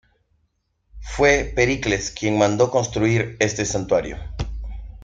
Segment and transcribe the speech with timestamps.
[0.99, 4.17] Fue Pericles quien mandó construir este santuario.